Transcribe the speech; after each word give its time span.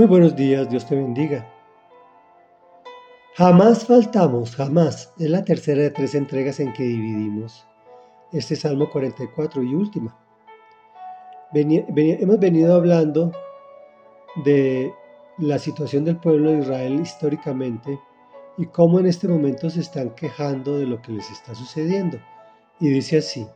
Muy 0.00 0.08
buenos 0.08 0.34
días, 0.34 0.66
Dios 0.70 0.86
te 0.86 0.96
bendiga. 0.96 1.46
Jamás 3.34 3.84
faltamos, 3.84 4.56
jamás. 4.56 5.12
Es 5.18 5.28
la 5.28 5.44
tercera 5.44 5.82
de 5.82 5.90
tres 5.90 6.14
entregas 6.14 6.58
en 6.58 6.72
que 6.72 6.84
dividimos 6.84 7.66
este 8.32 8.56
Salmo 8.56 8.88
44 8.88 9.62
y 9.62 9.74
última. 9.74 10.18
hemos 11.52 12.38
venido 12.38 12.76
hablando 12.76 13.30
de 14.42 14.90
la 15.36 15.58
situación 15.58 16.06
del 16.06 16.16
pueblo 16.16 16.52
de 16.52 16.60
Israel 16.60 16.98
históricamente 16.98 18.00
y 18.56 18.64
cómo 18.64 19.00
en 19.00 19.04
este 19.04 19.28
momento 19.28 19.68
se 19.68 19.80
están 19.80 20.14
quejando 20.14 20.78
de 20.78 20.86
lo 20.86 21.02
que 21.02 21.12
les 21.12 21.30
está 21.30 21.54
sucediendo. 21.54 22.18
Y 22.80 22.88
dice 22.88 23.18
así, 23.18 23.46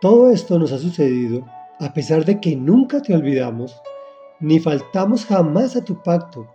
todo 0.00 0.30
esto 0.30 0.58
nos 0.58 0.72
ha 0.72 0.78
sucedido 0.78 1.44
a 1.80 1.92
pesar 1.92 2.24
de 2.24 2.40
que 2.40 2.56
nunca 2.56 3.02
te 3.02 3.14
olvidamos 3.14 3.78
ni 4.40 4.60
faltamos 4.60 5.24
jamás 5.24 5.76
a 5.76 5.84
tu 5.84 6.02
pacto. 6.02 6.46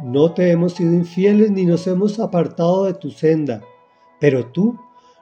No 0.00 0.32
te 0.32 0.50
hemos 0.50 0.74
sido 0.74 0.92
infieles 0.92 1.50
ni 1.50 1.64
nos 1.64 1.86
hemos 1.86 2.18
apartado 2.18 2.84
de 2.84 2.94
tu 2.94 3.10
senda, 3.10 3.62
pero 4.20 4.46
tú 4.46 4.78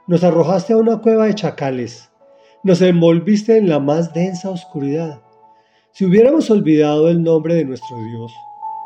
nos 0.06 0.24
arrojaste 0.24 0.72
a 0.72 0.78
una 0.78 1.00
cueva 1.00 1.26
de 1.26 1.34
chacales, 1.34 2.10
nos 2.62 2.80
envolviste 2.80 3.56
en 3.56 3.68
la 3.68 3.78
más 3.78 4.12
densa 4.12 4.50
oscuridad. 4.50 5.22
Si 5.92 6.04
hubiéramos 6.06 6.50
olvidado 6.50 7.08
el 7.08 7.22
nombre 7.22 7.54
de 7.54 7.64
nuestro 7.64 7.96
Dios 7.98 8.32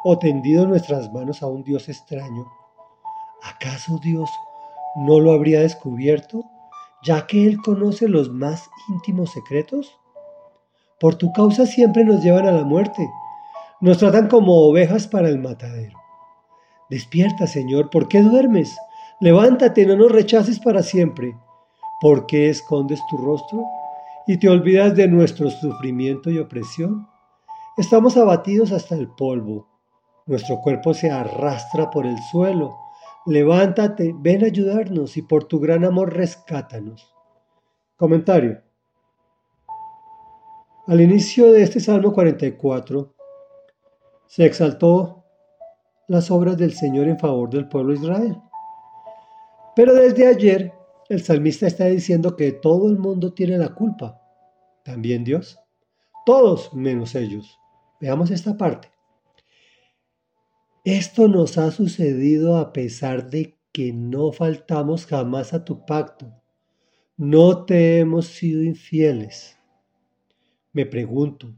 o 0.05 0.19
tendido 0.19 0.67
nuestras 0.67 1.13
manos 1.13 1.43
a 1.43 1.47
un 1.47 1.63
Dios 1.63 1.89
extraño, 1.89 2.47
¿acaso 3.43 3.99
Dios 4.03 4.29
no 4.97 5.21
lo 5.21 5.33
habría 5.33 5.61
descubierto, 5.61 6.45
ya 7.05 7.27
que 7.27 7.47
Él 7.47 7.59
conoce 7.59 8.09
los 8.09 8.31
más 8.31 8.69
íntimos 8.89 9.31
secretos? 9.31 9.99
Por 10.99 11.17
tu 11.17 11.33
causa 11.33 11.67
siempre 11.67 12.05
nos 12.05 12.23
llevan 12.23 12.47
a 12.47 12.53
la 12.53 12.65
muerte. 12.65 13.07
Nos 13.81 13.99
tratan 13.99 14.29
como 14.29 14.55
ovejas 14.67 15.07
para 15.07 15.29
el 15.29 15.39
matadero. 15.39 15.99
Despierta, 16.89 17.47
Señor, 17.47 17.91
¿por 17.91 18.09
qué 18.09 18.23
duermes? 18.23 18.75
Levántate, 19.21 19.85
no 19.87 19.97
nos 19.97 20.13
rechaces 20.13 20.59
para 20.61 20.83
siempre. 20.83 21.37
¿Por 22.01 22.27
qué 22.27 22.49
escondes 22.49 23.01
tu 23.09 23.17
rostro 23.17 23.65
y 24.27 24.39
te 24.39 24.49
olvidas 24.49 24.95
de 24.95 25.09
nuestro 25.09 25.51
sufrimiento 25.51 26.31
y 26.31 26.39
opresión? 26.39 27.09
Estamos 27.77 28.17
abatidos 28.17 28.73
hasta 28.73 28.95
el 28.95 29.09
polvo. 29.09 29.69
Nuestro 30.27 30.61
cuerpo 30.61 30.95
se 30.95 31.11
arrastra 31.11 31.91
por 31.91 32.07
el 32.07 32.19
suelo. 32.31 32.77
Levántate, 33.27 34.15
ven 34.17 34.45
a 34.45 34.47
ayudarnos 34.47 35.17
y 35.17 35.23
por 35.23 35.45
tu 35.45 35.61
gran 35.61 35.85
amor 35.85 36.15
rescátanos. 36.15 37.13
Comentario. 37.97 38.66
Al 40.89 41.01
inicio 41.01 41.51
de 41.51 41.65
este 41.65 41.81
Salmo 41.81 42.13
44 42.13 43.13
se 44.29 44.47
exaltó 44.47 45.25
las 46.07 46.31
obras 46.31 46.57
del 46.57 46.75
Señor 46.75 47.09
en 47.09 47.19
favor 47.19 47.51
del 47.51 47.69
pueblo 47.69 47.93
de 47.93 47.99
Israel. 47.99 48.37
Pero 49.75 49.95
desde 49.95 50.29
ayer 50.29 50.73
el 51.09 51.25
salmista 51.25 51.67
está 51.67 51.87
diciendo 51.87 52.37
que 52.37 52.53
todo 52.53 52.89
el 52.89 52.99
mundo 52.99 53.33
tiene 53.33 53.59
la 53.59 53.75
culpa, 53.75 54.23
también 54.85 55.25
Dios, 55.25 55.59
todos 56.25 56.73
menos 56.73 57.17
ellos. 57.17 57.59
Veamos 58.01 58.31
esta 58.31 58.57
parte. 58.57 58.89
Esto 60.85 61.27
nos 61.27 61.59
ha 61.59 61.73
sucedido 61.73 62.59
a 62.59 62.73
pesar 62.73 63.29
de 63.29 63.59
que 63.73 63.93
no 63.93 64.31
faltamos 64.31 65.05
jamás 65.05 65.53
a 65.53 65.65
tu 65.65 65.85
pacto, 65.85 66.33
no 67.17 67.65
te 67.65 67.99
hemos 67.99 68.29
sido 68.29 68.63
infieles. 68.63 69.56
Me 70.77 70.85
pregunto, 70.85 71.55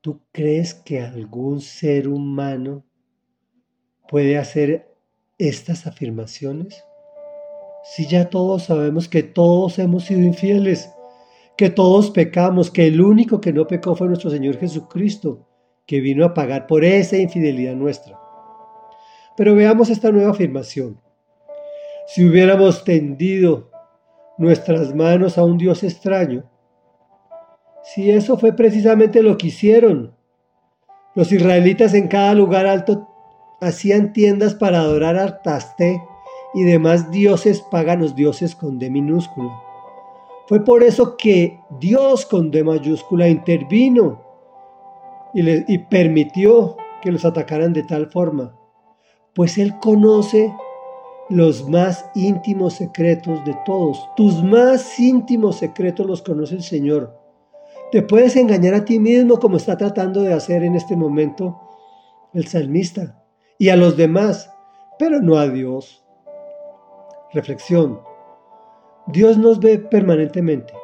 ¿tú 0.00 0.22
crees 0.32 0.72
que 0.72 1.02
algún 1.02 1.60
ser 1.60 2.08
humano 2.08 2.82
puede 4.08 4.38
hacer 4.38 4.88
estas 5.36 5.86
afirmaciones? 5.86 6.82
Si 7.84 8.06
ya 8.06 8.30
todos 8.30 8.62
sabemos 8.62 9.06
que 9.06 9.22
todos 9.22 9.78
hemos 9.78 10.04
sido 10.04 10.22
infieles, 10.22 10.90
que 11.58 11.68
todos 11.68 12.10
pecamos, 12.10 12.70
que 12.70 12.86
el 12.86 13.02
único 13.02 13.38
que 13.38 13.52
no 13.52 13.66
pecó 13.66 13.94
fue 13.94 14.06
nuestro 14.06 14.30
Señor 14.30 14.56
Jesucristo, 14.56 15.46
que 15.84 16.00
vino 16.00 16.24
a 16.24 16.32
pagar 16.32 16.66
por 16.66 16.86
esa 16.86 17.18
infidelidad 17.18 17.74
nuestra. 17.74 18.18
Pero 19.36 19.54
veamos 19.54 19.90
esta 19.90 20.10
nueva 20.10 20.30
afirmación. 20.30 20.98
Si 22.06 22.26
hubiéramos 22.26 22.82
tendido 22.82 23.70
nuestras 24.38 24.94
manos 24.94 25.36
a 25.36 25.44
un 25.44 25.58
Dios 25.58 25.82
extraño, 25.82 26.50
si 27.94 28.10
eso 28.10 28.36
fue 28.36 28.52
precisamente 28.52 29.22
lo 29.22 29.38
que 29.38 29.46
hicieron. 29.46 30.14
Los 31.14 31.32
israelitas 31.32 31.94
en 31.94 32.08
cada 32.08 32.34
lugar 32.34 32.66
alto 32.66 33.08
hacían 33.60 34.12
tiendas 34.12 34.54
para 34.54 34.80
adorar 34.80 35.16
a 35.16 35.24
Artaste 35.24 36.02
y 36.54 36.62
demás 36.64 37.10
dioses 37.10 37.62
paganos, 37.62 38.14
dioses 38.14 38.54
con 38.54 38.78
D 38.78 38.90
minúscula. 38.90 39.50
Fue 40.46 40.64
por 40.64 40.82
eso 40.82 41.16
que 41.16 41.60
Dios 41.80 42.26
con 42.26 42.50
D 42.50 42.62
mayúscula 42.62 43.28
intervino 43.28 44.22
y, 45.32 45.72
y 45.72 45.78
permitió 45.78 46.76
que 47.00 47.10
los 47.10 47.24
atacaran 47.24 47.72
de 47.72 47.84
tal 47.84 48.10
forma, 48.10 48.54
pues 49.34 49.56
Él 49.56 49.78
conoce 49.80 50.52
los 51.30 51.68
más 51.68 52.04
íntimos 52.14 52.74
secretos 52.74 53.44
de 53.46 53.56
todos. 53.64 54.08
Tus 54.16 54.42
más 54.42 54.98
íntimos 54.98 55.56
secretos 55.56 56.06
los 56.06 56.22
conoce 56.22 56.54
el 56.54 56.62
Señor. 56.62 57.17
Te 57.90 58.02
puedes 58.02 58.36
engañar 58.36 58.74
a 58.74 58.84
ti 58.84 58.98
mismo 58.98 59.38
como 59.38 59.56
está 59.56 59.78
tratando 59.78 60.20
de 60.20 60.34
hacer 60.34 60.62
en 60.62 60.74
este 60.74 60.94
momento 60.94 61.58
el 62.34 62.46
salmista 62.46 63.24
y 63.58 63.70
a 63.70 63.76
los 63.76 63.96
demás, 63.96 64.52
pero 64.98 65.22
no 65.22 65.38
a 65.38 65.48
Dios. 65.48 66.04
Reflexión. 67.32 68.02
Dios 69.06 69.38
nos 69.38 69.58
ve 69.58 69.78
permanentemente. 69.78 70.74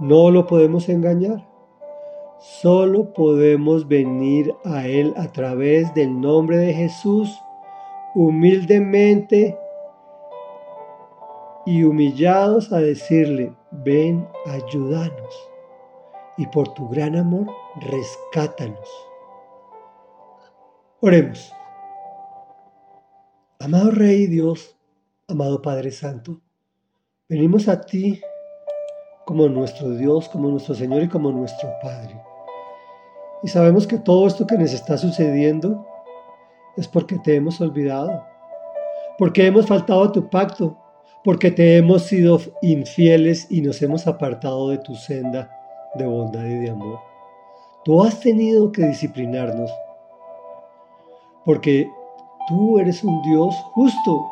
No 0.00 0.32
lo 0.32 0.48
podemos 0.48 0.88
engañar. 0.88 1.46
Solo 2.40 3.12
podemos 3.12 3.86
venir 3.86 4.52
a 4.64 4.84
Él 4.88 5.14
a 5.16 5.30
través 5.30 5.94
del 5.94 6.20
nombre 6.20 6.58
de 6.58 6.74
Jesús, 6.74 7.40
humildemente 8.16 9.56
y 11.64 11.84
humillados 11.84 12.72
a 12.72 12.78
decirle, 12.78 13.54
ven, 13.70 14.26
ayúdanos 14.46 15.55
y 16.36 16.46
por 16.46 16.74
tu 16.74 16.88
gran 16.88 17.16
amor 17.16 17.46
rescátanos. 17.76 18.88
Oremos. 21.00 21.52
Amado 23.58 23.90
Rey 23.90 24.26
Dios, 24.26 24.76
amado 25.28 25.62
Padre 25.62 25.90
Santo, 25.90 26.40
venimos 27.28 27.68
a 27.68 27.80
ti 27.80 28.20
como 29.24 29.48
nuestro 29.48 29.90
Dios, 29.90 30.28
como 30.28 30.50
nuestro 30.50 30.74
Señor 30.74 31.02
y 31.02 31.08
como 31.08 31.32
nuestro 31.32 31.70
Padre. 31.82 32.20
Y 33.42 33.48
sabemos 33.48 33.86
que 33.86 33.98
todo 33.98 34.26
esto 34.26 34.46
que 34.46 34.58
nos 34.58 34.72
está 34.72 34.98
sucediendo 34.98 35.86
es 36.76 36.86
porque 36.86 37.18
te 37.18 37.36
hemos 37.36 37.60
olvidado, 37.60 38.24
porque 39.18 39.46
hemos 39.46 39.66
faltado 39.66 40.04
a 40.04 40.12
tu 40.12 40.28
pacto, 40.28 40.78
porque 41.24 41.50
te 41.50 41.78
hemos 41.78 42.02
sido 42.02 42.38
infieles 42.62 43.50
y 43.50 43.62
nos 43.62 43.80
hemos 43.82 44.06
apartado 44.06 44.68
de 44.68 44.78
tu 44.78 44.94
senda 44.94 45.55
de 45.96 46.06
bondad 46.06 46.44
y 46.44 46.58
de 46.58 46.70
amor. 46.70 47.00
Tú 47.84 48.02
has 48.02 48.20
tenido 48.20 48.72
que 48.72 48.82
disciplinarnos 48.82 49.70
porque 51.46 51.88
tú 52.48 52.78
eres 52.78 53.04
un 53.04 53.22
Dios 53.22 53.54
justo. 53.72 54.26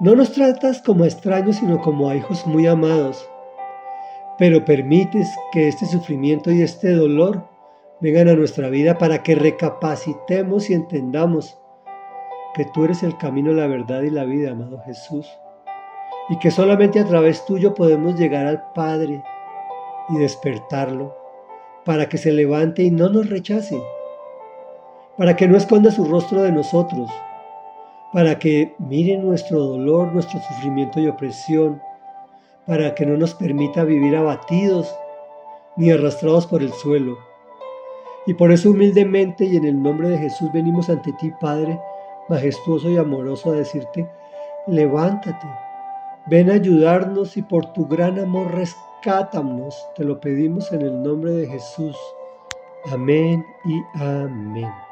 No 0.00 0.16
nos 0.16 0.32
tratas 0.32 0.80
como 0.80 1.04
extraños, 1.04 1.56
sino 1.56 1.80
como 1.80 2.08
a 2.08 2.16
hijos 2.16 2.46
muy 2.46 2.66
amados, 2.66 3.28
pero 4.38 4.64
permites 4.64 5.28
que 5.52 5.68
este 5.68 5.86
sufrimiento 5.86 6.50
y 6.50 6.62
este 6.62 6.92
dolor 6.92 7.46
vengan 8.00 8.28
a 8.28 8.34
nuestra 8.34 8.68
vida 8.68 8.98
para 8.98 9.22
que 9.22 9.34
recapacitemos 9.34 10.70
y 10.70 10.74
entendamos 10.74 11.58
que 12.54 12.64
tú 12.64 12.84
eres 12.84 13.02
el 13.02 13.16
camino, 13.18 13.52
la 13.52 13.66
verdad 13.66 14.02
y 14.02 14.10
la 14.10 14.24
vida, 14.24 14.52
amado 14.52 14.80
Jesús, 14.84 15.30
y 16.30 16.38
que 16.38 16.50
solamente 16.50 16.98
a 16.98 17.04
través 17.04 17.44
tuyo 17.44 17.74
podemos 17.74 18.18
llegar 18.18 18.46
al 18.46 18.72
Padre 18.72 19.22
y 20.12 20.18
despertarlo 20.18 21.16
para 21.84 22.08
que 22.08 22.18
se 22.18 22.32
levante 22.32 22.82
y 22.82 22.90
no 22.90 23.08
nos 23.08 23.28
rechace, 23.28 23.82
para 25.16 25.34
que 25.36 25.48
no 25.48 25.56
esconda 25.56 25.90
su 25.90 26.04
rostro 26.04 26.42
de 26.42 26.52
nosotros, 26.52 27.10
para 28.12 28.38
que 28.38 28.74
mire 28.78 29.16
nuestro 29.18 29.58
dolor, 29.58 30.12
nuestro 30.12 30.38
sufrimiento 30.40 31.00
y 31.00 31.08
opresión, 31.08 31.82
para 32.66 32.94
que 32.94 33.06
no 33.06 33.16
nos 33.16 33.34
permita 33.34 33.84
vivir 33.84 34.14
abatidos 34.14 34.94
ni 35.76 35.90
arrastrados 35.90 36.46
por 36.46 36.62
el 36.62 36.72
suelo. 36.72 37.16
Y 38.26 38.34
por 38.34 38.52
eso 38.52 38.70
humildemente 38.70 39.44
y 39.44 39.56
en 39.56 39.64
el 39.64 39.82
nombre 39.82 40.08
de 40.10 40.18
Jesús 40.18 40.52
venimos 40.52 40.88
ante 40.88 41.12
ti, 41.14 41.32
Padre, 41.40 41.80
majestuoso 42.28 42.88
y 42.88 42.96
amoroso, 42.96 43.50
a 43.50 43.54
decirte, 43.54 44.08
levántate, 44.68 45.48
ven 46.26 46.50
a 46.50 46.54
ayudarnos 46.54 47.36
y 47.36 47.42
por 47.42 47.72
tu 47.72 47.86
gran 47.86 48.20
amor 48.20 48.52
rescátanos, 49.02 49.88
te 49.96 50.04
lo 50.04 50.20
pedimos 50.20 50.70
en 50.72 50.82
el 50.82 51.02
nombre 51.02 51.32
de 51.32 51.46
Jesús. 51.48 51.96
Amén 52.92 53.44
y 53.64 53.82
amén. 54.00 54.91